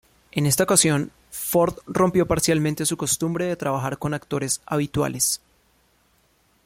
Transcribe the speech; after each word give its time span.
En 0.31 0.47
esta 0.47 0.63
ocasión, 0.63 1.11
Ford 1.29 1.77
rompió 1.85 2.25
parcialmente 2.27 2.87
su 2.87 2.97
costumbre 2.97 3.45
de 3.45 3.55
trabajar 3.55 3.99
con 3.99 4.15
actores 4.15 4.59
habituales. 4.65 5.39